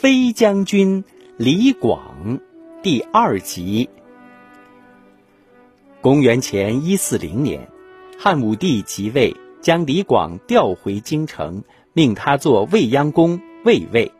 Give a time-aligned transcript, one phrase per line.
[0.00, 1.04] 飞将军
[1.36, 2.40] 李广
[2.82, 3.90] 第二集。
[6.00, 7.68] 公元前一四零年，
[8.18, 14.10] 汉武帝即位，将李广调回京城，命他做未央宫卫尉。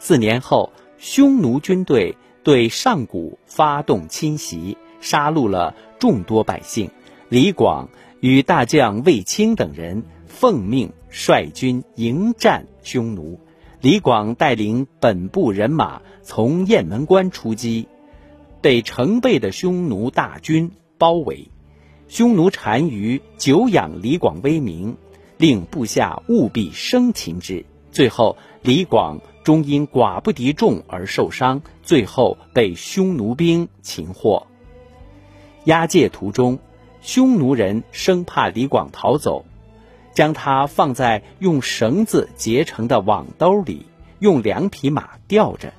[0.00, 6.90] 四年后，匈奴军队对上古发动侵袭，杀戮了众多百姓。
[7.28, 7.88] 李广
[8.18, 13.38] 与大将卫青等人奉命率军迎战匈奴。
[13.80, 17.88] 李广带领本部人马从雁门关出击，
[18.60, 21.48] 被成倍的匈奴大军包围。
[22.06, 24.98] 匈奴单于久仰李广威名，
[25.38, 27.64] 令部下务必生擒之。
[27.90, 34.46] 最后，李广终因寡不敌众而受伤，最后被匈奴兵擒获。
[35.64, 36.58] 押解途中。
[37.00, 39.46] 匈奴人生怕李广逃走，
[40.12, 43.86] 将他放在用绳子结成的网兜里，
[44.18, 45.72] 用两匹马吊着。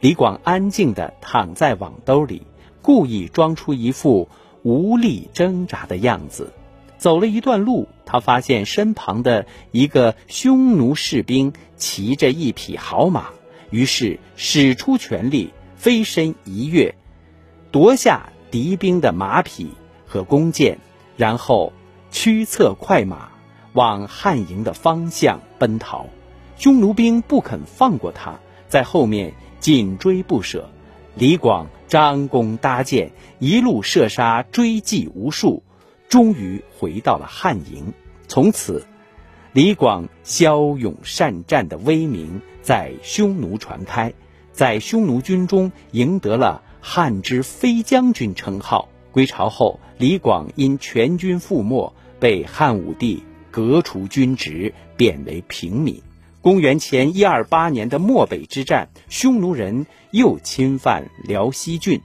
[0.00, 2.42] 李广安静地躺在网兜里，
[2.82, 4.28] 故意装出一副
[4.62, 6.52] 无力挣扎的样子。
[6.98, 13.28] 走了一段路，他发现身旁的一个匈奴士兵骑着一匹好马，
[13.70, 16.94] 于是使出全力，飞身一跃，
[17.70, 19.70] 夺下敌兵的马匹。
[20.08, 20.78] 和弓箭，
[21.16, 21.72] 然后
[22.12, 23.28] 驱策快马
[23.76, 26.06] 往汉营的方向奔逃。
[26.56, 30.70] 匈奴兵不肯放过他，在后面紧追不舍。
[31.14, 35.62] 李广张弓搭箭，一路射杀追击无数，
[36.08, 37.92] 终于回到了汉营。
[38.26, 38.86] 从此，
[39.52, 44.14] 李广骁勇善战的威名在匈奴传开，
[44.52, 48.88] 在匈奴军中赢得了“汉之飞将军”称号。
[49.12, 53.22] 归朝后，李广因全军覆没，被汉武帝
[53.56, 56.02] 革除军职，贬为平民。
[56.42, 62.02] 公元前一二八年的漠北之战，匈奴人又侵犯辽西郡，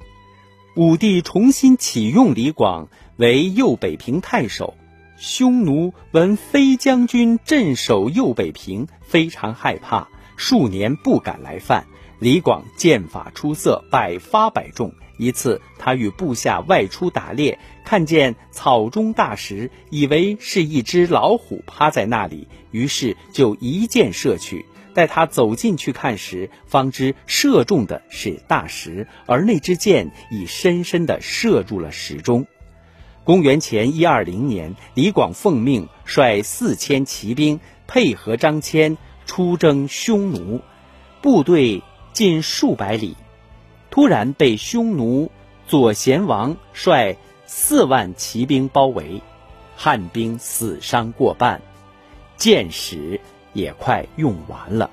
[0.78, 4.76] 武帝重新启用李广为右北平太守。
[5.18, 10.08] 匈奴闻飞将军镇守右北平，非常害怕，
[10.38, 11.86] 数年不敢来犯。
[12.20, 14.94] 李广剑法出色，百发百中。
[15.22, 24.66] 一次，他与部下外出打猎，看见草中大石，以为是一只老虎趴在那里，于是就一箭射去。
[24.96, 32.48] 待他走近去看时，方知射中的是大石，而那支箭已深深地射入了石中。
[33.24, 40.62] 公元前一二零年，李广奉命率四千骑兵配合张骞出征匈奴，
[41.22, 43.16] 部队近数百里。
[43.92, 45.30] 突然被匈奴
[45.68, 49.22] 左贤王率四万骑兵包围，
[49.76, 51.62] 汉兵死伤过半，
[52.38, 53.20] 箭矢
[53.52, 54.90] 也快用完了。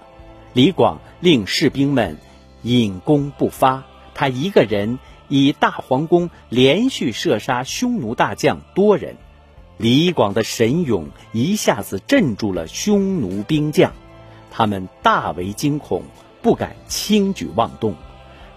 [0.53, 2.17] 李广令士兵们
[2.63, 4.99] 引弓不发，他一个人
[5.29, 9.17] 以大黄弓连续射杀匈奴大将多人。
[9.77, 13.93] 李广的神勇一下子镇住了匈奴兵将，
[14.51, 16.03] 他们大为惊恐，
[16.43, 17.95] 不敢轻举妄动。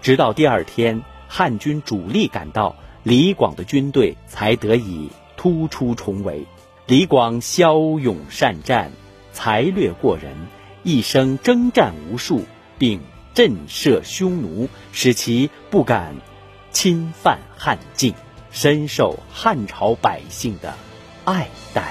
[0.02, 2.74] 直到第二天，汉军主力赶到，
[3.04, 6.44] 李广的军队才得以突出重围。
[6.86, 8.90] 李广骁勇善战，
[9.32, 10.34] 才略过人，
[10.82, 12.44] 一生征战无数，
[12.78, 13.00] 并
[13.32, 16.16] 震慑匈奴，使其不敢
[16.72, 18.12] 侵犯汉境，
[18.50, 20.74] 深受汉朝百姓的
[21.24, 21.81] 爱戴。